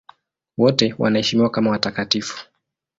Wote 0.57 0.95
wanaheshimiwa 0.97 1.49
kama 1.49 1.71
watakatifu. 1.71 2.45